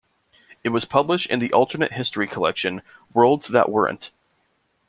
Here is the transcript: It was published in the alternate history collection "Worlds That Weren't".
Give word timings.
It 0.63 0.69
was 0.69 0.83
published 0.85 1.29
in 1.29 1.37
the 1.37 1.53
alternate 1.53 1.91
history 1.93 2.25
collection 2.27 2.81
"Worlds 3.13 3.49
That 3.49 3.69
Weren't". 3.69 4.09